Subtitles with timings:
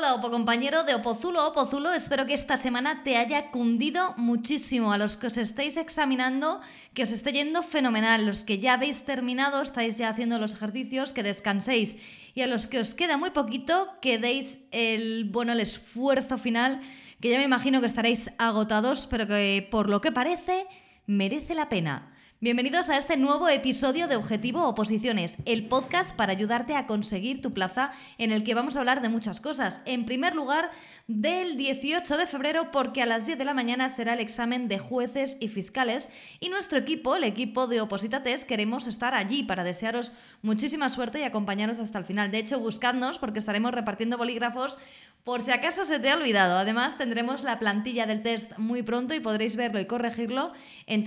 [0.00, 1.92] Hola, Opo compañero de Opozulo, Opozulo.
[1.92, 4.94] Espero que esta semana te haya cundido muchísimo.
[4.94, 6.62] A los que os estáis examinando,
[6.94, 8.24] que os esté yendo fenomenal.
[8.24, 11.98] Los que ya habéis terminado, estáis ya haciendo los ejercicios, que descanséis.
[12.32, 16.80] Y a los que os queda muy poquito, que deis el, bueno, el esfuerzo final,
[17.20, 20.66] que ya me imagino que estaréis agotados, pero que por lo que parece,
[21.04, 22.10] merece la pena.
[22.42, 27.52] Bienvenidos a este nuevo episodio de Objetivo Oposiciones, el podcast para ayudarte a conseguir tu
[27.52, 29.82] plaza en el que vamos a hablar de muchas cosas.
[29.84, 30.70] En primer lugar,
[31.06, 34.78] del 18 de febrero porque a las 10 de la mañana será el examen de
[34.78, 36.08] jueces y fiscales
[36.40, 41.24] y nuestro equipo, el equipo de Opositates, queremos estar allí para desearos muchísima suerte y
[41.24, 42.30] acompañaros hasta el final.
[42.30, 44.78] De hecho, buscadnos porque estaremos repartiendo bolígrafos
[45.24, 46.58] por si acaso se te ha olvidado.
[46.58, 50.52] Además, tendremos la plantilla del test muy pronto y podréis verlo y corregirlo
[50.86, 51.04] en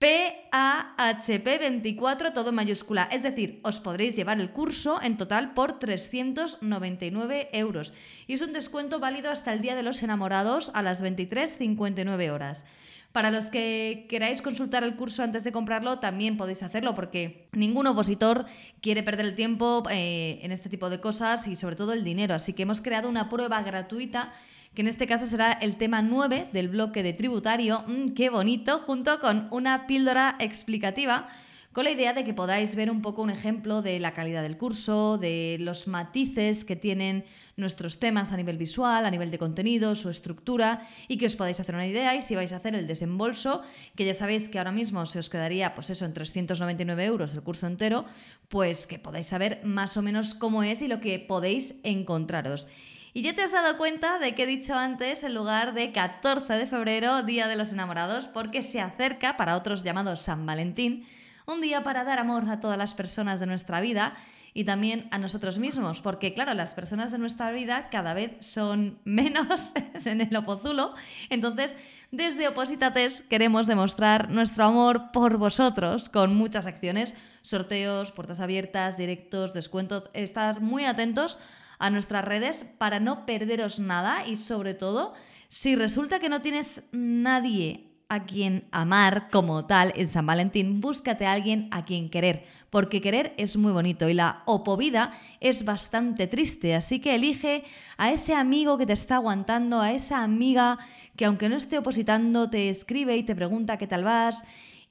[0.00, 3.08] PAHP24, todo mayúscula.
[3.10, 7.94] Es decir, os podréis llevar el curso en total por 399 euros.
[8.26, 12.66] Y es un descuento válido hasta el Día de los Enamorados a las 23.59 horas.
[13.12, 17.86] Para los que queráis consultar el curso antes de comprarlo, también podéis hacerlo porque ningún
[17.86, 18.44] opositor
[18.82, 22.34] quiere perder el tiempo eh, en este tipo de cosas y sobre todo el dinero.
[22.34, 24.34] Así que hemos creado una prueba gratuita
[24.76, 28.78] que en este caso será el tema 9 del bloque de tributario, mm, qué bonito,
[28.78, 31.28] junto con una píldora explicativa
[31.72, 34.56] con la idea de que podáis ver un poco un ejemplo de la calidad del
[34.56, 37.24] curso, de los matices que tienen
[37.56, 41.60] nuestros temas a nivel visual, a nivel de contenido, su estructura, y que os podáis
[41.60, 43.60] hacer una idea y si vais a hacer el desembolso,
[43.94, 47.42] que ya sabéis que ahora mismo se os quedaría pues eso en 399 euros el
[47.42, 48.06] curso entero,
[48.48, 52.68] pues que podáis saber más o menos cómo es y lo que podéis encontraros.
[53.16, 56.52] Y ya te has dado cuenta de que he dicho antes el lugar de 14
[56.52, 61.06] de febrero, Día de los Enamorados, porque se acerca, para otros llamados San Valentín,
[61.46, 64.14] un día para dar amor a todas las personas de nuestra vida
[64.52, 68.98] y también a nosotros mismos, porque claro, las personas de nuestra vida cada vez son
[69.06, 69.72] menos
[70.04, 70.94] en el opozulo,
[71.30, 71.74] entonces
[72.10, 79.54] desde Opositates queremos demostrar nuestro amor por vosotros con muchas acciones, sorteos, puertas abiertas, directos,
[79.54, 81.38] descuentos, estar muy atentos
[81.78, 85.14] a nuestras redes para no perderos nada y sobre todo,
[85.48, 91.26] si resulta que no tienes nadie a quien amar como tal en San Valentín, búscate
[91.26, 95.10] a alguien a quien querer, porque querer es muy bonito y la opovida
[95.40, 97.64] es bastante triste, así que elige
[97.96, 100.78] a ese amigo que te está aguantando, a esa amiga
[101.16, 104.44] que aunque no esté opositando te escribe y te pregunta qué tal vas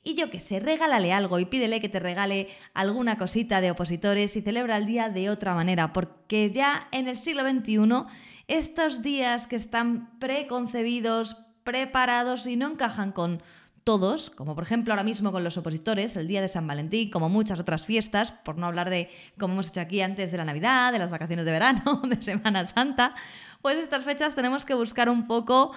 [0.06, 4.36] y yo que sé, regálale algo y pídele que te regale alguna cosita de opositores
[4.38, 8.04] y celebra el día de otra manera, porque ya en el siglo XXI
[8.48, 13.42] estos días que están preconcebidos, preparados y no encajan con
[13.84, 17.28] todos, como por ejemplo ahora mismo con los opositores, el día de San Valentín, como
[17.28, 20.92] muchas otras fiestas, por no hablar de, como hemos hecho aquí antes, de la Navidad,
[20.92, 23.16] de las vacaciones de verano, de Semana Santa,
[23.62, 25.72] pues estas fechas tenemos que buscar un poco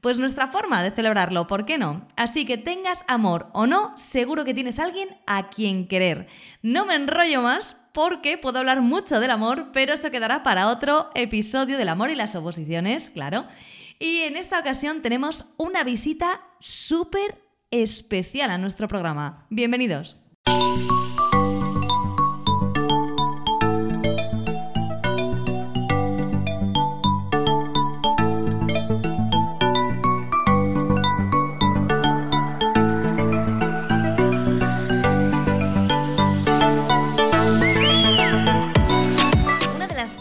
[0.00, 2.06] pues nuestra forma de celebrarlo, ¿por qué no?
[2.16, 6.28] Así que tengas amor o no, seguro que tienes alguien a quien querer.
[6.62, 11.10] No me enrollo más porque puedo hablar mucho del amor, pero eso quedará para otro
[11.14, 13.46] episodio del amor y las oposiciones, claro.
[13.98, 19.46] Y en esta ocasión tenemos una visita súper especial a nuestro programa.
[19.50, 20.16] Bienvenidos.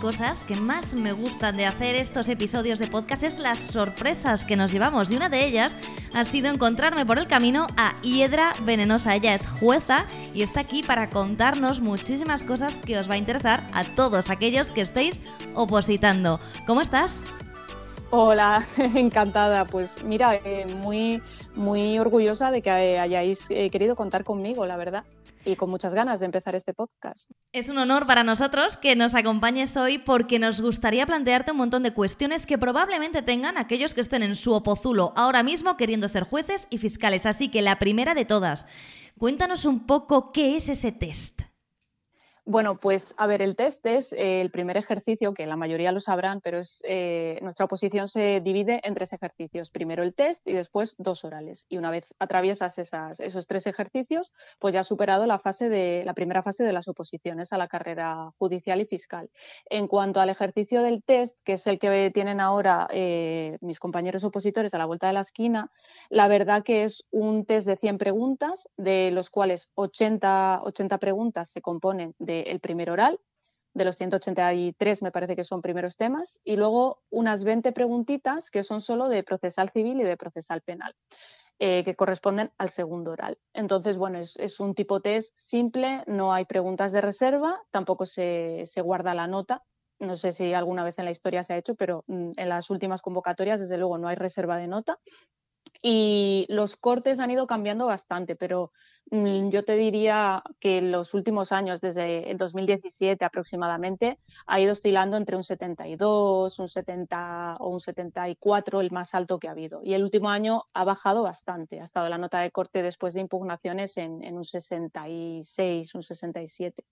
[0.08, 4.56] Cosas que más me gustan de hacer estos episodios de podcast es las sorpresas que
[4.56, 5.12] nos llevamos.
[5.12, 5.78] Y una de ellas
[6.14, 9.16] ha sido encontrarme por el camino a Hiedra Venenosa.
[9.16, 13.62] Ella es jueza y está aquí para contarnos muchísimas cosas que os va a interesar
[13.74, 15.22] a todos aquellos que estéis
[15.56, 16.40] opositando.
[16.66, 17.22] ¿Cómo estás?
[18.10, 19.66] Hola, encantada.
[19.66, 21.22] Pues mira, eh, muy,
[21.54, 25.04] muy orgullosa de que hayáis eh, querido contar conmigo, la verdad.
[25.48, 27.30] Y con muchas ganas de empezar este podcast.
[27.54, 31.84] Es un honor para nosotros que nos acompañes hoy porque nos gustaría plantearte un montón
[31.84, 36.24] de cuestiones que probablemente tengan aquellos que estén en su opozulo ahora mismo queriendo ser
[36.24, 37.26] jueces y fiscales.
[37.26, 38.68] Así que la primera de todas,
[39.18, 41.47] cuéntanos un poco qué es ese test.
[42.50, 46.00] Bueno, pues a ver, el test es eh, el primer ejercicio, que la mayoría lo
[46.00, 49.70] sabrán, pero es, eh, nuestra oposición se divide en tres ejercicios.
[49.70, 51.66] Primero el test y después dos orales.
[51.68, 56.04] Y una vez atraviesas esas, esos tres ejercicios, pues ya has superado la, fase de,
[56.06, 59.30] la primera fase de las oposiciones a la carrera judicial y fiscal.
[59.70, 64.24] En cuanto al ejercicio del test, que es el que tienen ahora eh, mis compañeros
[64.24, 65.70] opositores a la vuelta de la esquina,
[66.10, 71.50] la verdad que es un test de 100 preguntas, de los cuales 80, 80 preguntas
[71.50, 73.20] se componen de el primer oral,
[73.74, 78.64] de los 183 me parece que son primeros temas, y luego unas 20 preguntitas que
[78.64, 80.94] son solo de procesal civil y de procesal penal.
[81.60, 83.40] Eh, que corresponden al segundo oral.
[83.52, 88.82] Entonces, bueno, es, un tipo test simple, no hay preguntas de reserva, tampoco se, se,
[88.82, 89.64] guarda la nota.
[89.98, 92.70] No sé si alguna vez en la historia se ha hecho, pero mm, en las
[92.70, 95.00] últimas convocatorias, desde luego, no hay reserva de nota.
[95.82, 98.72] Y los cortes han ido cambiando bastante, pero
[99.12, 104.72] mm, yo te diría que en los últimos años, desde el 2017 aproximadamente, ha ido
[104.72, 109.82] oscilando entre un 72, un 70 o un 74, el más alto que ha habido.
[109.84, 111.80] Y el último año ha bajado bastante.
[111.80, 116.84] Ha estado la nota de corte después de impugnaciones en, un 66, un 67.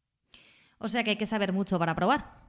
[0.77, 2.45] O sea que hay que saber mucho para probar.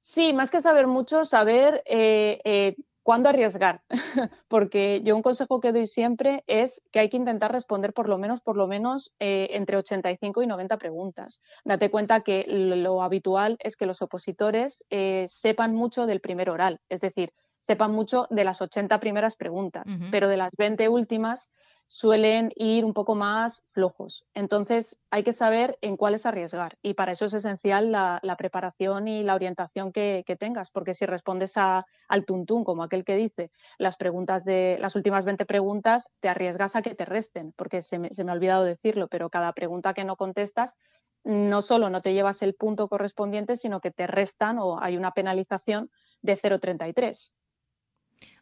[0.00, 2.76] Sí, más que saber mucho, saber eh, eh,
[3.10, 3.82] ¿Cuándo arriesgar?
[4.46, 8.18] Porque yo un consejo que doy siempre es que hay que intentar responder por lo
[8.18, 11.40] menos, por lo menos eh, entre 85 y 90 preguntas.
[11.64, 16.78] Date cuenta que lo habitual es que los opositores eh, sepan mucho del primer oral,
[16.88, 21.48] es decir, sepan mucho de las 80 primeras preguntas, pero de las 20 últimas
[21.92, 24.24] suelen ir un poco más flojos.
[24.32, 29.24] Entonces hay que saber en cuáles arriesgar y para eso es esencial la, preparación y
[29.24, 33.96] la orientación que, tengas, porque si respondes a, al tuntún, como aquel que dice, las
[33.96, 38.10] preguntas de las últimas 20 preguntas, te arriesgas a que te resten, porque se me,
[38.10, 40.76] se me ha olvidado decirlo, pero cada pregunta que no contestas
[41.24, 45.10] no solo no te llevas el punto correspondiente, sino que te restan o hay una
[45.10, 45.90] penalización
[46.22, 47.32] de 0,33.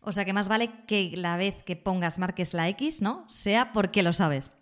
[0.01, 3.29] O sea que más vale que la vez que pongas marques la X, ¿no?
[3.29, 4.55] Sea porque lo sabes.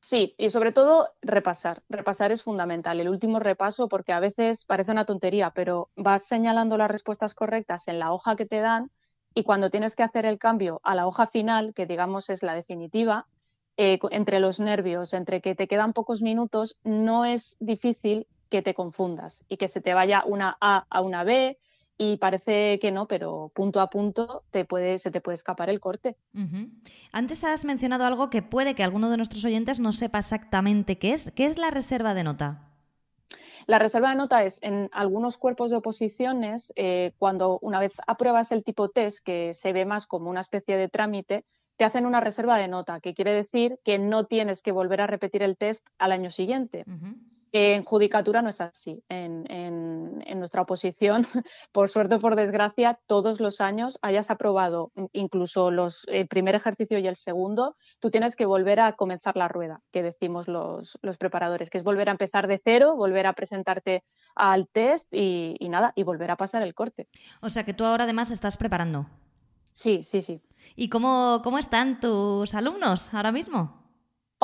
[0.00, 1.82] Sí, y sobre todo repasar.
[1.88, 2.98] Repasar es fundamental.
[2.98, 7.86] El último repaso, porque a veces parece una tontería, pero vas señalando las respuestas correctas
[7.86, 8.90] en la hoja que te dan
[9.34, 12.54] y cuando tienes que hacer el cambio a la hoja final, que digamos es la
[12.54, 13.26] definitiva,
[13.76, 18.74] eh, entre los nervios, entre que te quedan pocos minutos, no es difícil que te
[18.74, 21.58] confundas y que se te vaya una A a una B,
[22.02, 25.78] y parece que no, pero punto a punto te puede, se te puede escapar el
[25.78, 26.16] corte.
[27.12, 31.12] Antes has mencionado algo que puede que alguno de nuestros oyentes no sepa exactamente qué
[31.12, 31.30] es.
[31.30, 32.68] ¿Qué es la reserva de nota?
[33.68, 38.50] La reserva de nota es en algunos cuerpos de oposiciones, eh, cuando una vez apruebas
[38.50, 41.44] el tipo test, que se ve más como una especie de trámite,
[41.76, 45.06] te hacen una reserva de nota, que quiere decir que no tienes que volver a
[45.06, 46.84] repetir el test al año siguiente.
[47.52, 49.02] En judicatura no es así.
[49.08, 49.42] En,
[50.42, 51.24] nuestra oposición,
[51.72, 56.98] por suerte o por desgracia, todos los años hayas aprobado incluso los, el primer ejercicio
[56.98, 61.70] y el segundo, tú tienes que volver a comenzar la rueda, que decimos los, preparadores,
[61.70, 64.02] que es volver a empezar de cero, volver a presentarte
[64.34, 67.06] al test y, y nada, y volver a pasar el corte.
[67.40, 69.06] O sea que tú ahora además estás preparando.
[69.74, 70.42] Sí, sí, sí.
[70.74, 73.81] ¿Y cómo, cómo están tus alumnos ahora mismo?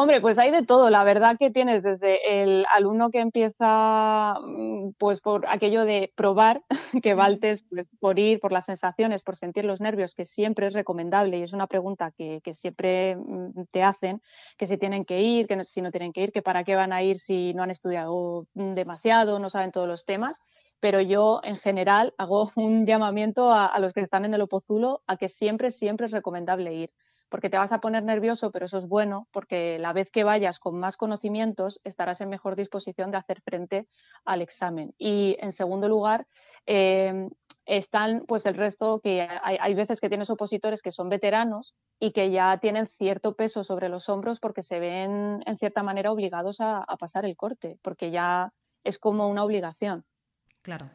[0.01, 0.91] Hombre, pues hay de todo.
[0.91, 6.63] La verdad que tienes desde el alumno que empieza mm, pues por aquello de probar,
[7.03, 10.25] que va al test pues, por ir, por las sensaciones, por sentir los nervios, que
[10.25, 14.23] siempre es recomendable y es una pregunta que, siempre mm, te hacen,
[14.57, 16.93] que si tienen que ir, que si no tienen que ir, que para qué van
[16.93, 20.39] a ir si no han estudiado demasiado, no saben todos los temas.
[20.79, 25.03] Pero yo, en general, hago un llamamiento a, a los que están en el opozulo
[25.09, 26.91] a que siempre, siempre es recomendable ir
[27.29, 30.59] porque te vas a poner nervioso, pero eso es bueno, porque la vez que vayas
[30.59, 33.87] con más conocimientos estarás en mejor disposición de hacer frente
[34.25, 34.95] al examen.
[34.99, 36.27] Y en segundo lugar,
[36.67, 37.29] eh,
[37.67, 42.31] están pues el resto que hay, veces que tienes opositores que son veteranos y que
[42.31, 46.85] ya tienen cierto peso sobre los hombros porque se ven en cierta manera obligados a
[46.99, 48.53] pasar el corte, porque ya
[48.85, 50.05] es como una obligación.
[50.63, 50.91] Claro.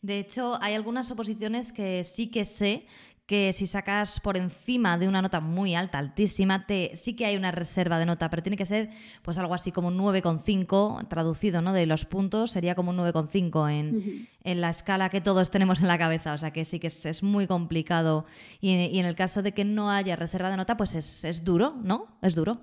[0.00, 2.86] De hecho, hay algunas oposiciones que sí que sé
[3.28, 7.36] que si sacas por encima de una nota muy alta, altísima, te, sí que hay
[7.36, 8.88] una reserva de nota, pero tiene que ser
[9.20, 11.74] pues algo así como un 9,5 traducido, ¿no?
[11.74, 15.88] De los puntos sería como un 9,5 en, en la escala que todos tenemos en
[15.88, 18.24] la cabeza, o sea que sí que es, muy complicado
[18.62, 21.74] y, en el caso de que no haya reserva de nota, pues es, es duro,
[21.82, 22.06] ¿no?
[22.22, 22.62] Es duro.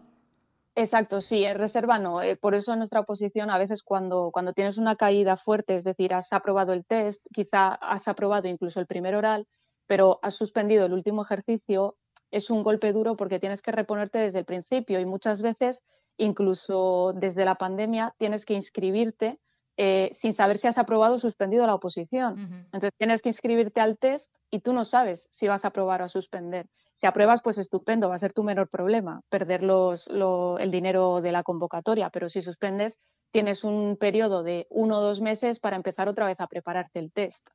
[0.74, 2.24] Exacto, sí, reserva no.
[2.24, 5.84] Eh, por eso en nuestra oposición a veces cuando, cuando tienes una caída fuerte, es
[5.84, 9.48] decir, has aprobado el test, quizá has aprobado incluso el primer oral,
[9.88, 11.96] pero has suspendido el último ejercicio,
[12.32, 15.84] es un golpe duro porque tienes que reponerte desde el principio y muchas veces,
[16.18, 19.40] incluso desde la pandemia, tienes que inscribirte
[19.78, 22.66] eh, sin saber si has aprobado o suspendido la oposición.
[22.66, 26.06] Entonces tienes que inscribirte al test y tú no sabes si vas a aprobar o
[26.06, 26.68] a suspender.
[26.94, 31.44] Si apruebas, pues estupendo, va a ser tu menor problema perder el dinero de la
[31.44, 33.00] convocatoria, pero si suspendes,
[33.32, 37.12] tienes un periodo de uno o dos meses para empezar otra vez a prepararte el
[37.12, 37.50] test.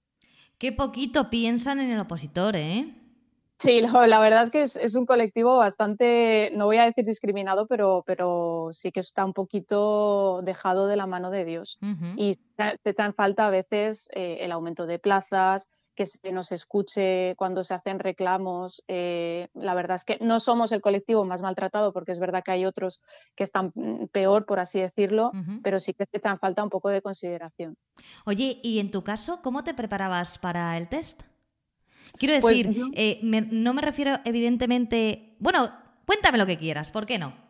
[0.60, 2.94] Qué poquito piensan en el opositor, ¿eh?
[3.58, 8.04] Sí, la verdad es que es, un colectivo bastante, no voy a decir discriminado, pero,
[8.06, 11.78] pero sí que está un poquito dejado de la mano de Dios.
[12.16, 15.66] Y te echan falta a veces eh, el aumento de plazas,
[16.00, 18.82] que se nos escuche cuando se hacen reclamos.
[18.88, 22.52] Eh, la verdad es que no somos el colectivo más maltratado, porque es verdad que
[22.52, 23.02] hay otros
[23.36, 25.30] que están mm, peor, por así decirlo,
[25.62, 27.76] pero sí que se echan falta un poco de consideración.
[28.24, 31.20] Oye, ¿y en tu caso, cómo te preparabas para el test?
[32.16, 35.36] Quiero pues decir, eh, no me refiero evidentemente...
[35.38, 35.70] Bueno,
[36.06, 37.49] cuéntame lo que quieras, ¿por qué no?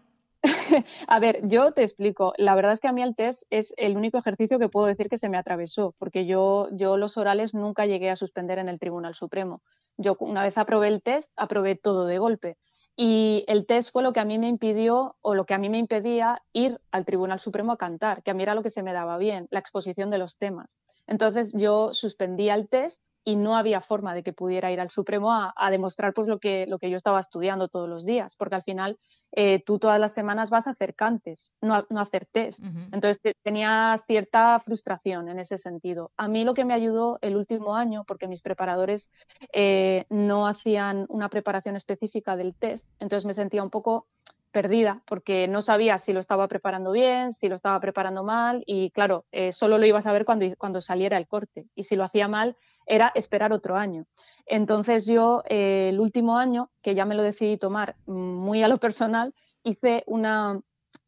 [1.09, 2.33] a ver, yo te explico.
[2.37, 5.09] La verdad es que a mí el test es el único ejercicio que puedo decir
[5.09, 8.79] que se me atravesó, porque yo, yo los orales nunca llegué a suspender en el
[8.79, 9.63] Tribunal Supremo.
[9.97, 12.57] Yo una vez aprobé el test, aprobé todo de golpe.
[12.97, 15.71] Y el test fue lo que a mí me impidió o lo que a mí
[15.71, 18.83] me impedía ir al Tribunal Supremo a cantar, que a mí era lo que se
[18.83, 20.77] me daba bien, la exposición de los temas.
[21.07, 25.33] Entonces yo suspendía el test y no había forma de que pudiera ir al Supremo
[25.33, 28.63] a, demostrar pues lo que, lo que yo estaba estudiando todos los días, porque al
[28.63, 28.99] final
[29.33, 32.61] eh, tú todas las semanas vas a hacer cantes, no a, no hacer test.
[32.93, 36.11] Entonces tenía cierta frustración en ese sentido.
[36.17, 39.11] A mí lo que me ayudó el último año, porque mis preparadores
[39.53, 44.07] eh, no hacían una preparación específica del test, entonces me sentía un poco
[44.51, 48.91] perdida porque no sabía si lo estaba preparando bien, si lo estaba preparando mal y
[48.91, 52.05] claro, eh, solo lo ibas a ver cuando, cuando saliera el corte y si lo
[52.05, 52.57] hacía mal
[52.91, 54.05] era esperar otro año.
[54.47, 58.79] Entonces yo eh, el último año, que ya me lo decidí tomar muy a lo
[58.79, 59.33] personal,
[59.63, 60.61] hice una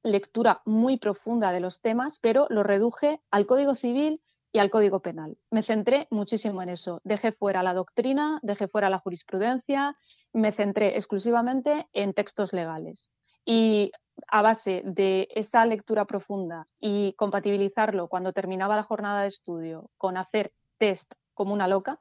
[0.04, 4.22] lectura muy profunda de los temas, pero lo reduje al Código Civil
[4.52, 5.36] y al Código Penal.
[5.50, 7.00] Me centré muchísimo en eso.
[7.02, 9.96] Dejé fuera la doctrina, dejé fuera la jurisprudencia,
[10.32, 13.10] me centré exclusivamente en textos legales.
[13.44, 13.90] Y
[14.28, 20.16] a base de esa lectura profunda y compatibilizarlo cuando terminaba la jornada de estudio con
[20.16, 22.00] hacer test como una loca.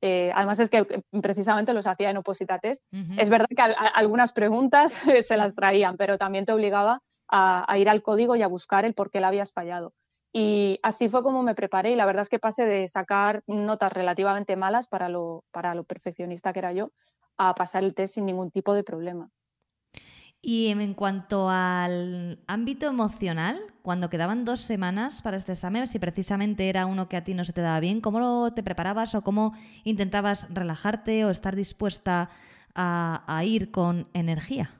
[0.00, 2.82] Eh, además es que eh, precisamente los hacía en oposita test.
[3.16, 4.92] Es verdad que algunas preguntas
[5.26, 8.94] se las traían, pero también te obligaba a, ir al código y a buscar el
[8.94, 9.92] por qué la habías fallado.
[10.32, 13.92] Y así fue como me preparé y la verdad es que pasé de sacar notas
[13.92, 16.90] relativamente malas para lo, para lo perfeccionista que era yo
[17.38, 19.30] a pasar el test sin ningún tipo de problema.
[20.48, 26.68] Y en cuanto al ámbito emocional, cuando quedaban dos semanas para este examen, si precisamente
[26.68, 29.54] era uno que a ti no se te daba bien, ¿cómo te preparabas o cómo
[29.82, 32.30] intentabas relajarte o estar dispuesta
[32.76, 34.70] a ir con energía?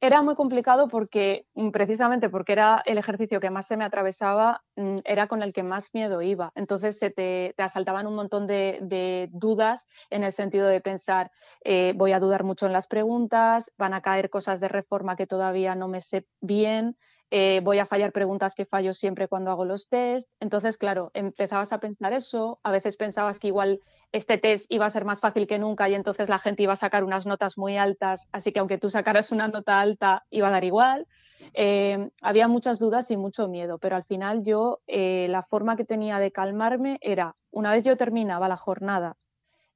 [0.00, 4.62] Era muy complicado porque, mm, precisamente porque era el ejercicio que más se me atravesaba,
[4.76, 6.52] mm, era con el que más miedo iba.
[6.54, 11.30] Entonces se te, asaltaban un montón de, dudas en el sentido de pensar,
[11.64, 15.26] eh, voy a dudar mucho en las preguntas, van a caer cosas de reforma que
[15.26, 16.96] todavía no me sé bien,
[17.30, 20.30] eh, voy a fallar preguntas que fallo siempre cuando hago los test.
[20.40, 23.80] Entonces, claro, empezabas a pensar eso, a veces pensabas que igual
[24.12, 26.76] este test iba a ser más fácil que nunca y entonces la gente iba a
[26.76, 30.52] sacar unas notas muy altas, así que aunque tú sacaras una nota alta, iba a
[30.52, 31.06] dar igual.
[31.52, 35.84] Eh, había muchas dudas y mucho miedo, pero al final yo eh, la forma que
[35.84, 39.16] tenía de calmarme era, una vez yo terminaba la jornada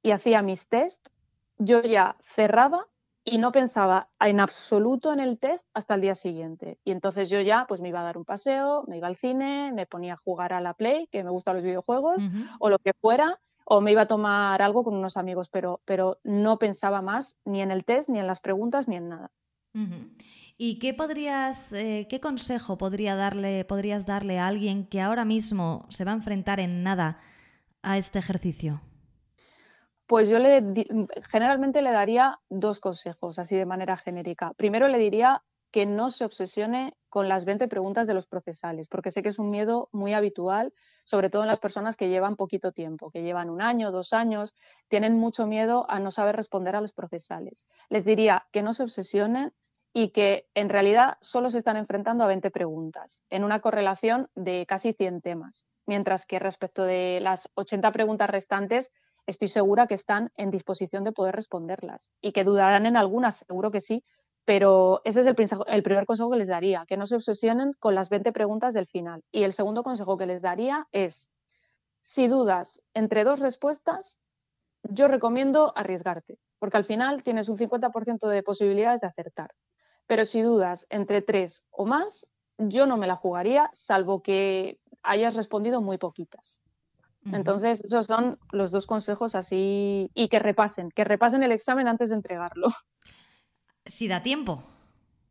[0.01, 1.09] y hacía mis test,
[1.57, 2.87] yo ya cerraba
[3.23, 6.79] y no pensaba en absoluto en el test hasta el día siguiente.
[6.83, 9.71] Y entonces yo ya pues me iba a dar un paseo, me iba al cine,
[9.73, 12.17] me ponía a jugar a la Play, que me gustan los videojuegos,
[12.59, 16.19] o lo que fuera, o me iba a tomar algo con unos amigos, pero, pero
[16.23, 19.31] no pensaba más ni en el test, ni en las preguntas, ni en nada.
[20.57, 25.85] ¿Y qué podrías, eh, qué consejo podría darle, podrías darle a alguien que ahora mismo
[25.89, 27.19] se va a enfrentar en nada
[27.81, 28.81] a este ejercicio?
[30.11, 30.39] Pues yo
[31.29, 34.51] generalmente le daría dos consejos, así de manera genérica.
[34.57, 35.41] Primero le diría
[35.71, 39.39] que no se obsesione con las 20 preguntas de los procesales, porque sé que es
[39.39, 40.73] un miedo muy habitual,
[41.05, 44.53] sobre todo en las personas que llevan poquito tiempo, que llevan un año, dos años,
[44.89, 47.65] tienen mucho miedo a no saber responder a los procesales.
[47.87, 49.53] Les diría que no se obsesionen
[49.93, 54.65] y que en realidad solo se están enfrentando a 20 preguntas, en una correlación de
[54.67, 58.91] casi 100 temas, mientras que respecto de las 80 preguntas restantes,
[59.31, 63.71] estoy segura que están en disposición de poder responderlas y que dudarán en algunas, seguro
[63.71, 64.03] que sí,
[64.43, 65.35] Pero ese es el,
[65.67, 68.87] el, primer consejo que les daría, que no se obsesionen con las 20 preguntas del
[68.87, 69.23] final.
[69.31, 71.29] Y el segundo consejo que les daría es,
[72.01, 74.19] si dudas entre dos respuestas,
[74.83, 79.51] yo recomiendo arriesgarte, porque al final tienes un 50% de posibilidades de acertar.
[80.07, 85.35] Pero si dudas entre tres o más, yo no me la jugaría, salvo que hayas
[85.35, 86.61] respondido muy poquitas.
[87.25, 92.09] Entonces, esos son los dos consejos así y que repasen, que repasen el examen antes
[92.09, 92.67] de entregarlo.
[93.83, 94.61] Si da tiempo.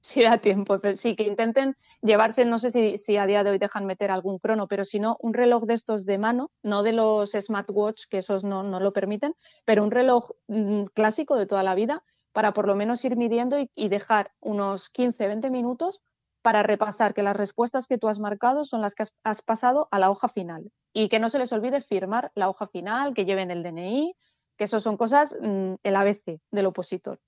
[0.00, 3.86] Si da tiempo, sí, que intenten llevarse, no sé si, a día de hoy dejan
[3.86, 7.30] meter algún crono, pero si no, un reloj de estos de mano, no de los
[7.30, 12.02] smartwatch, que esos no, lo permiten, pero un reloj mm, clásico de toda la vida,
[12.32, 16.00] para por lo menos ir midiendo y, y dejar unos 15, 20 minutos
[16.42, 19.98] para repasar que las respuestas que tú has marcado son las que has, pasado a
[19.98, 23.50] la hoja final y que no se les olvide firmar la hoja final, que lleven
[23.50, 24.14] el DNI,
[24.56, 27.20] que eso son cosas, mm, el ABC del opositor.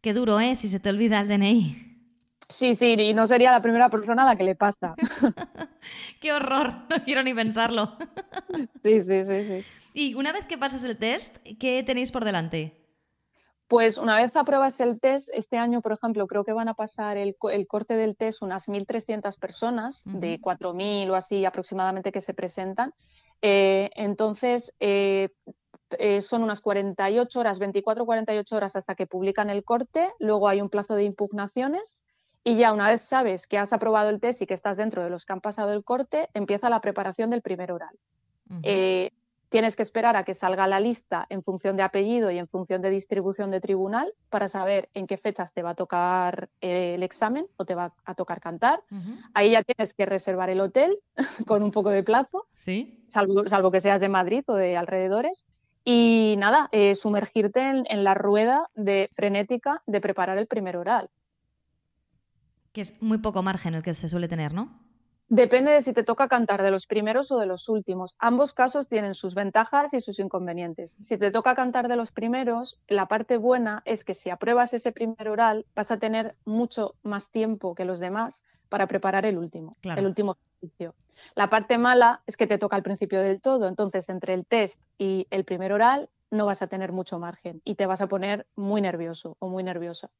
[0.00, 0.54] Qué duro, ¿eh?
[0.54, 1.88] Si se te olvida el DNI.
[2.48, 4.94] Sí, sí, y no sería la primera persona a la que le pasa.
[6.20, 7.96] Qué horror, no quiero ni pensarlo.
[8.82, 9.64] sí, sí, sí, sí.
[9.92, 12.87] Y una vez que pasas el test, ¿qué tenéis por delante?
[13.68, 17.18] Pues una vez apruebas el test, este año, por ejemplo, creo que van a pasar
[17.18, 22.94] el, corte del test unas 1.300 personas, de 4.000 o así aproximadamente que se presentan.
[23.42, 25.28] Eh, entonces, eh,
[25.98, 30.62] eh, son unas 48 horas, 24 48 horas hasta que publican el corte, luego hay
[30.62, 32.02] un plazo de impugnaciones
[32.44, 35.10] y ya una vez sabes que has aprobado el test y que estás dentro de
[35.10, 37.94] los que han pasado el corte, empieza la preparación del primer oral
[39.48, 42.82] tienes que esperar a que salga la lista en función de apellido y en función
[42.82, 47.02] de distribución de tribunal para saber en qué fechas te va a tocar eh, el
[47.02, 48.82] examen o te va a tocar cantar.
[49.34, 50.98] Ahí ya tienes que reservar el hotel
[51.46, 53.04] con un poco de plazo, ¿Sí?
[53.08, 55.46] salvo, que seas de Madrid o de alrededores.
[55.84, 61.08] Y nada, eh, sumergirte en, en la rueda de frenética de preparar el primer oral.
[62.72, 64.87] Que es muy poco margen el que se suele tener, ¿no?
[65.30, 68.16] Depende de si te toca cantar de los primeros o de los últimos.
[68.18, 70.96] Ambos casos tienen sus ventajas y sus inconvenientes.
[71.02, 74.90] Si te toca cantar de los primeros, la parte buena es que si apruebas ese
[74.90, 79.76] primer oral, vas a tener mucho más tiempo que los demás para preparar el último,
[79.82, 80.94] el último ejercicio.
[81.34, 84.80] La parte mala es que te toca al principio del todo, entonces entre el test
[84.96, 88.46] y el primer oral no vas a tener mucho margen y te vas a poner
[88.56, 90.10] muy nervioso o muy nerviosa.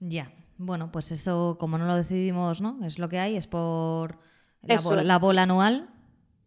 [0.00, 0.30] Ya,
[0.64, 2.84] bueno, pues eso, como no lo decidimos, ¿no?
[2.84, 4.18] Es lo que hay, es por
[4.62, 5.90] la, bola, anual.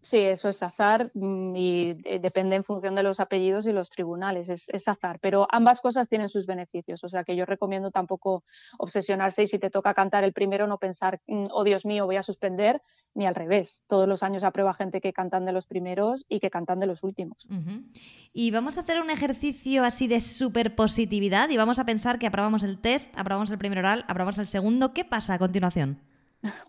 [0.05, 3.89] Sí, eso es azar mm, y eh, depende en función de los apellidos y los
[3.89, 5.17] tribunales, es, azar.
[5.19, 8.43] Pero ambas cosas tienen sus beneficios, o sea que yo recomiendo tampoco
[8.77, 12.17] obsesionarse y si te toca cantar el primero no pensar, mm, oh Dios mío, voy
[12.17, 12.83] a suspender,
[13.15, 13.83] ni al revés.
[13.87, 17.03] Todos los años aprueba gente que cantan de los primeros y que cantan de los
[17.03, 17.47] últimos.
[18.31, 22.27] Y vamos a hacer un ejercicio así de súper positividad y vamos a pensar que
[22.27, 24.93] aprobamos el test, aprobamos el primer oral, aprobamos el segundo.
[24.93, 25.99] ¿Qué pasa a continuación?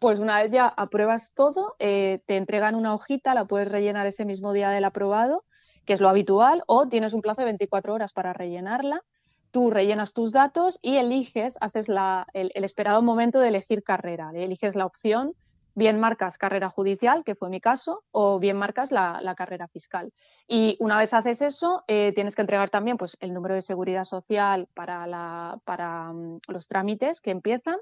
[0.00, 4.24] Pues una vez ya apruebas todo, eh, te entregan una hojita, la puedes rellenar ese
[4.24, 5.44] mismo día del aprobado,
[5.84, 9.02] que es lo habitual, o tienes un plazo de 24 horas para rellenarla.
[9.50, 14.30] Tú rellenas tus datos y eliges, haces el, esperado momento de elegir carrera.
[14.34, 15.32] Eliges la opción,
[15.74, 20.12] bien marcas carrera judicial, que fue mi caso, o bien marcas la, carrera fiscal.
[20.48, 24.04] Y una vez haces eso, eh, tienes que entregar también pues, el número de seguridad
[24.04, 27.76] social para, para mm, los trámites que empiezan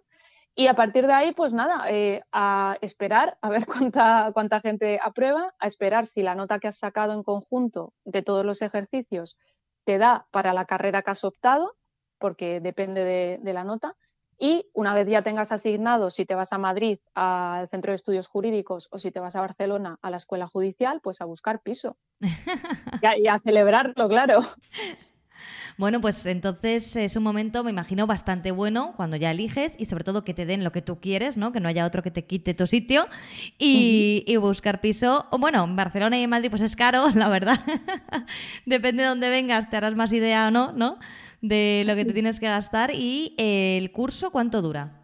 [0.57, 5.01] y a partir de ahí, pues nada, eh, a esperar a ver cuánta, cuánta gente
[5.03, 9.37] aprueba, a esperar si la nota que has sacado en conjunto de todos los ejercicios
[9.85, 11.77] te da para la carrera que has optado,
[12.19, 13.05] porque depende
[13.43, 13.97] de, la nota.
[14.39, 18.29] Y una vez ya tengas asignado si te vas a Madrid al Centro de Estudios
[18.29, 21.97] Jurídicos o si te vas a Barcelona a la Escuela Judicial, pues a buscar piso.
[23.19, 24.41] y a celebrarlo, claro.
[25.77, 30.05] Bueno, pues entonces es un momento, me imagino, bastante bueno cuando ya eliges y sobre
[30.05, 31.53] todo que te den lo que tú quieres, ¿no?
[31.53, 33.07] Que no haya otro que te quite tu sitio
[33.59, 35.27] y, buscar piso.
[35.31, 37.61] O bueno, en Barcelona y en Madrid pues es caro, la verdad.
[38.67, 40.99] Depende de dónde vengas, te harás más idea o no, ¿no?
[41.41, 42.91] De lo que te tienes que gastar.
[42.95, 45.01] ¿Y el curso cuánto dura?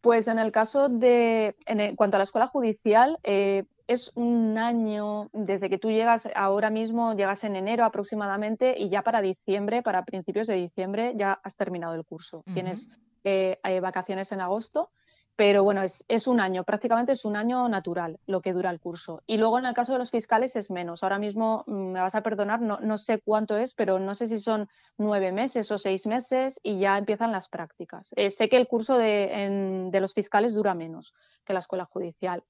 [0.00, 5.28] Pues en el caso de, en cuanto a la escuela judicial, eh, es un año
[5.32, 10.04] desde que tú llegas, ahora mismo llegas en enero aproximadamente y ya para diciembre, para
[10.04, 12.44] principios de diciembre, ya has terminado el curso.
[12.54, 12.88] Tienes
[13.24, 14.90] eh, eh, vacaciones en agosto,
[15.36, 18.80] pero bueno, es, es, un año, prácticamente es un año natural lo que dura el
[18.80, 19.22] curso.
[19.26, 21.02] Y luego en el caso de los fiscales es menos.
[21.02, 24.28] Ahora mismo mm, me vas a perdonar, no, no sé cuánto es, pero no sé
[24.28, 28.12] si son nueve meses o seis meses y ya empiezan las prácticas.
[28.16, 31.12] Eh, sé que el curso de, de los fiscales dura menos
[31.44, 32.44] que la escuela judicial.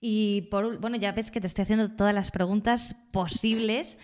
[0.00, 3.98] Y por, bueno, ya ves que te estoy haciendo todas las preguntas posibles.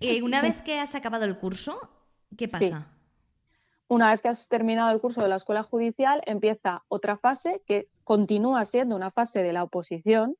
[0.00, 1.90] Eh, una vez que has acabado el curso,
[2.36, 2.86] ¿qué pasa?
[3.88, 7.88] Una vez que has terminado el curso de la escuela judicial, empieza otra fase que
[8.04, 10.36] continúa siendo una fase de la oposición,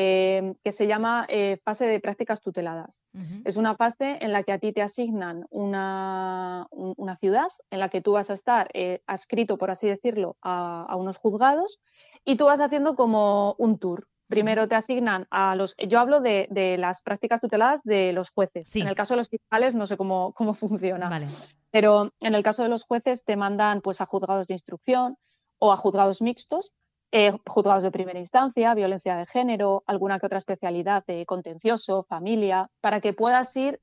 [0.00, 3.02] eh, que se llama eh, fase de prácticas tuteladas.
[3.44, 7.88] Es una fase en la que a ti te asignan una, una ciudad en la
[7.88, 11.80] que tú vas a estar eh, adscrito, por así decirlo, a, unos juzgados
[12.24, 14.06] y tú vas haciendo como un tour.
[14.28, 15.74] Primero te asignan a los.
[15.78, 18.74] Yo hablo de, las prácticas tuteladas de los jueces.
[18.76, 21.08] En el caso de los fiscales no sé cómo, cómo funciona.
[21.08, 21.26] Vale.
[21.70, 25.16] Pero en el caso de los jueces te mandan pues a juzgados de instrucción
[25.58, 26.72] o a juzgados mixtos,
[27.10, 32.70] eh, juzgados de primera instancia, violencia de género, alguna que otra especialidad de contencioso, familia,
[32.80, 33.80] para que puedas ir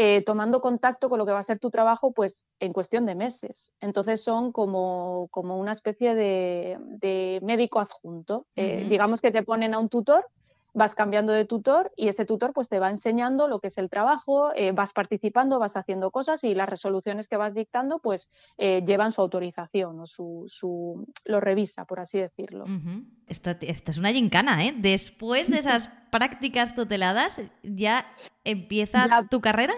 [0.00, 3.16] eh, tomando contacto con lo que va a ser tu trabajo pues en cuestión de
[3.16, 3.72] meses.
[3.80, 8.46] Entonces son como, como una especie de, médico adjunto.
[8.54, 10.24] Eh, digamos que te ponen a un tutor
[10.78, 13.90] vas cambiando de tutor y ese tutor pues te va enseñando lo que es el
[13.90, 18.82] trabajo, eh, vas participando, vas haciendo cosas y las resoluciones que vas dictando pues eh,
[18.86, 22.64] llevan su autorización o su, su, lo revisa, por así decirlo.
[23.26, 24.74] esta, es una gincana, ¿eh?
[24.74, 28.06] Después de esas prácticas tuteladas, ¿ya
[28.44, 29.74] empieza tu carrera?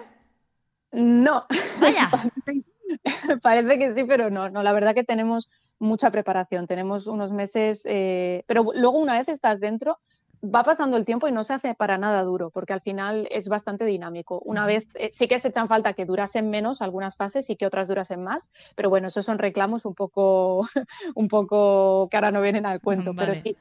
[0.93, 1.47] No.
[1.81, 2.11] Vaya.
[3.43, 7.83] Parece que sí, pero no, no, la verdad que tenemos mucha preparación, tenemos unos meses,
[7.87, 9.99] eh, pero luego una vez estás dentro,
[10.42, 13.48] va pasando el tiempo y no se hace para nada duro, porque al final es
[13.48, 14.40] bastante dinámico.
[14.44, 17.66] Una vez eh, sí que se echan falta que durasen menos algunas fases y que
[17.66, 20.61] otras durasen más, pero bueno, esos son reclamos un poco,
[21.14, 23.57] un poco que ahora no vienen al cuento, pero sí.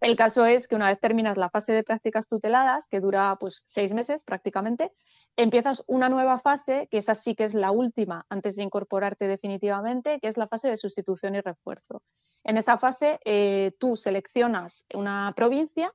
[0.00, 3.62] El caso es que una vez terminas la fase de prácticas tuteladas, que dura pues
[3.66, 4.92] seis meses prácticamente,
[5.36, 10.18] empiezas una nueva fase, que esa sí que es la última antes de incorporarte definitivamente,
[10.20, 12.02] que es la fase de sustitución y refuerzo.
[12.44, 15.92] En esa fase eh, tú seleccionas una provincia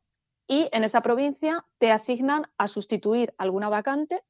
[0.47, 4.21] y en esa provincia te asignan a sustituir alguna vacante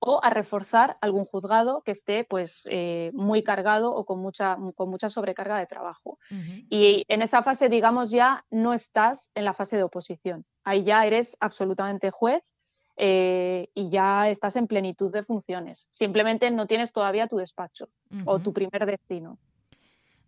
[0.00, 4.90] o a reforzar algún juzgado que esté pues eh, muy cargado o con mucha, con
[4.90, 6.18] mucha sobrecarga de trabajo.
[6.70, 10.44] Y en esa fase, digamos, ya no estás en la fase de oposición.
[10.64, 12.42] Ahí ya eres absolutamente juez
[12.96, 15.88] eh, y ya estás en plenitud de funciones.
[15.90, 17.88] Simplemente no tienes todavía tu despacho
[18.24, 19.38] o tu primer destino.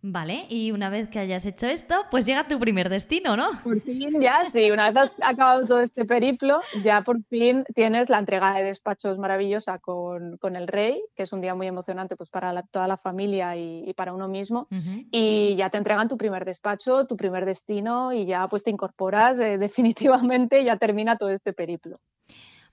[0.03, 3.61] Vale, y una vez que hayas hecho esto, pues llega tu primer destino, ¿no?
[3.63, 8.09] Por fin ya, sí, una vez has acabado todo este periplo, ya por fin tienes
[8.09, 12.31] la entrega de despachos maravillosa con, el rey, que es un día muy emocionante pues
[12.31, 14.67] para toda la familia y, para uno mismo,
[15.11, 19.39] y ya te entregan tu primer despacho, tu primer destino y ya pues te incorporas
[19.39, 21.99] eh, definitivamente, ya termina todo este periplo.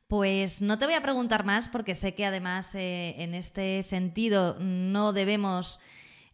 [0.06, 4.56] Pues no te voy a preguntar más porque sé que además eh, en este sentido
[4.58, 5.78] no debemos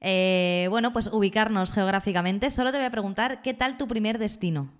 [0.05, 2.51] eh, bueno, pues ubicarnos geográficamente.
[2.51, 4.71] Solo te voy a preguntar, ¿qué tal tu primer destino?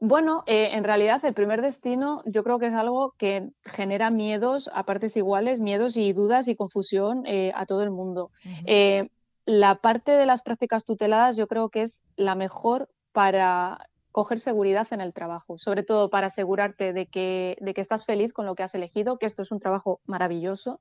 [0.00, 4.70] Bueno, eh, en realidad el primer destino yo creo que es algo que genera miedos
[4.74, 8.30] a partes iguales, miedos y dudas y confusión eh, a todo el mundo.
[9.46, 14.88] la parte de las prácticas tuteladas yo creo que es la mejor para coger seguridad
[14.90, 18.56] en el trabajo, sobre todo para asegurarte de que, de que estás feliz con lo
[18.56, 20.80] que has elegido, que esto es un trabajo maravilloso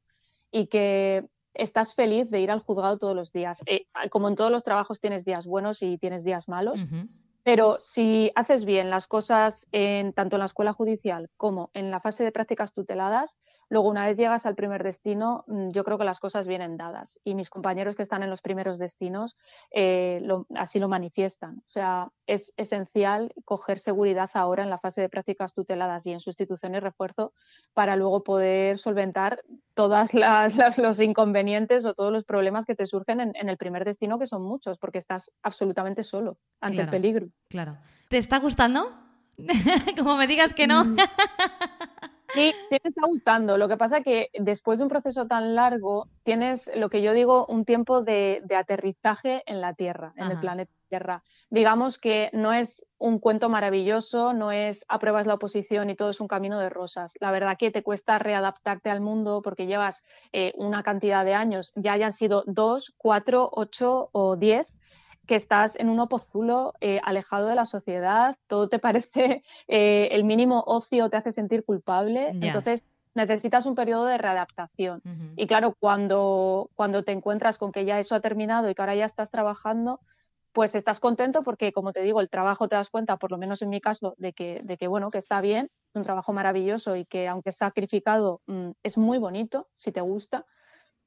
[0.51, 3.61] y que estás feliz de ir al juzgado todos los días.
[3.65, 6.85] Eh, como en todos los trabajos tienes días buenos y tienes días malos,
[7.43, 12.01] pero si haces bien las cosas en, tanto en la escuela judicial como en la
[12.01, 13.37] fase de prácticas tuteladas,
[13.69, 17.19] luego una vez llegas al primer destino, mm, yo creo que las cosas vienen dadas.
[17.23, 19.37] Y mis compañeros que están en los primeros destinos
[19.71, 20.25] eh,
[20.55, 21.57] así lo manifiestan.
[21.59, 26.19] O sea, es esencial coger seguridad ahora en la fase de prácticas tuteladas y en
[26.19, 27.33] sustitución y refuerzo
[27.73, 33.49] para luego poder solventar todos los inconvenientes o todos los problemas que te surgen en,
[33.49, 37.27] el primer destino, que son muchos, porque estás absolutamente solo ante el peligro.
[37.49, 37.77] Claro.
[38.09, 38.91] ¿Te está gustando?
[39.97, 40.83] Como me digas que no.
[42.37, 43.57] Sí, sí me está gustando.
[43.57, 47.13] Lo que pasa es que después de un proceso tan largo, tienes lo que yo
[47.13, 51.23] digo, un tiempo de, aterrizaje en la Tierra, en el planeta Tierra.
[51.49, 56.21] Digamos que no es un cuento maravilloso, no es apruebas la oposición y todo es
[56.21, 57.13] un camino de rosas.
[57.19, 61.73] La verdad que te cuesta readaptarte al mundo porque llevas eh, una cantidad de años,
[61.75, 64.67] ya hayan sido dos, cuatro, ocho o diez
[65.27, 70.23] que estás en un opozulo eh, alejado de la sociedad, todo te parece, eh, el
[70.23, 75.01] mínimo ocio te hace sentir culpable, entonces necesitas un periodo de readaptación.
[75.35, 78.95] Y claro, cuando, cuando te encuentras con que ya eso ha terminado y que ahora
[78.95, 79.99] ya estás trabajando,
[80.53, 83.61] pues estás contento porque, como te digo, el trabajo te das cuenta, por lo menos
[83.61, 86.95] en mi caso, de que, de que bueno, que está bien, es un trabajo maravilloso
[86.95, 90.45] y que aunque es sacrificado, mm, es muy bonito, si te gusta,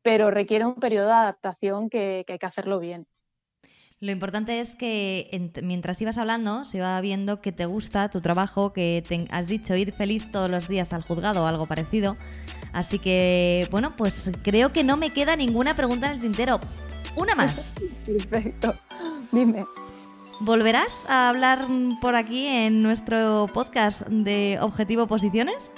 [0.02, 3.06] pero requiere un periodo de adaptación que hay que hacerlo bien.
[4.00, 8.72] Lo importante es que mientras ibas hablando, se iba viendo que te gusta tu trabajo,
[8.72, 12.16] que te has dicho ir feliz todos los días al juzgado o algo parecido.
[12.72, 16.60] Así que, bueno, pues creo que no me queda ninguna pregunta en el tintero.
[17.14, 17.74] Una más.
[18.06, 18.74] Perfecto.
[19.32, 19.66] Dime.
[20.40, 21.66] ¿Volverás a hablar
[22.00, 25.70] por aquí en nuestro podcast de Objetivo Posiciones?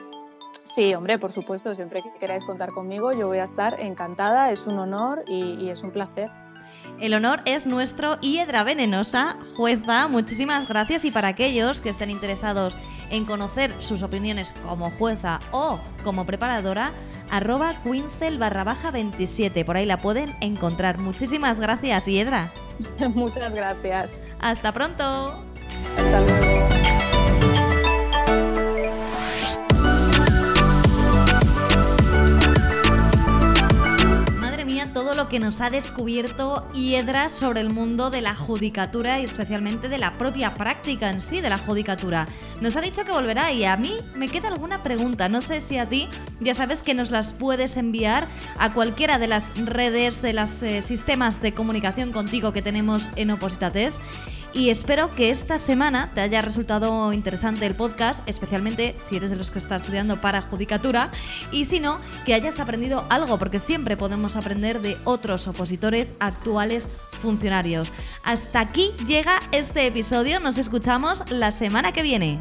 [0.77, 4.67] Sí, hombre, por supuesto, siempre que queráis contar conmigo, yo voy a estar encantada, es
[4.69, 6.31] un honor y, es un placer.
[7.01, 12.11] El honor es nuestro y Edra Venenosa, jueza, muchísimas gracias y para aquellos que estén
[12.11, 12.77] interesados
[13.11, 16.93] en conocer sus opiniones como jueza o como preparadora,
[17.31, 20.99] arroba quinzel barra baja 27, por ahí la pueden encontrar.
[20.99, 22.51] Muchísimas gracias, Hiedra.
[23.15, 24.11] Muchas gracias.
[24.41, 25.45] Hasta pronto.
[25.97, 26.42] Hasta luego.
[35.29, 40.13] Que nos ha descubierto Hiedra sobre el mundo de la judicatura y especialmente de la
[40.13, 42.27] propia práctica en sí de la judicatura.
[42.61, 45.29] Nos ha dicho que volverá y a mí me queda alguna pregunta.
[45.29, 46.09] No sé si a ti
[46.41, 48.27] ya sabes que nos las puedes enviar
[48.59, 53.31] a cualquiera de las redes, de los eh, sistemas de comunicación contigo que tenemos en
[53.31, 54.01] Opositates
[54.55, 59.37] y espero que esta semana te haya resultado interesante el podcast, especialmente si eres de
[59.37, 61.11] los que está estudiando para judicatura,
[61.51, 66.89] y si no, que hayas aprendido algo, porque siempre podemos aprender de otros opositores actuales
[67.21, 67.93] funcionarios.
[68.23, 72.39] Hasta aquí llega este episodio, nos escuchamos la semana que viene.